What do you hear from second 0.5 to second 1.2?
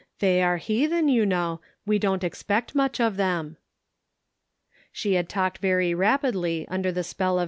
heathen,